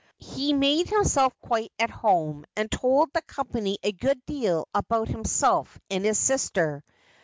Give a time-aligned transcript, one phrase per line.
[0.17, 5.77] He made himself quite at home,, and told the company a good deal about himself
[5.91, 6.83] and his sister.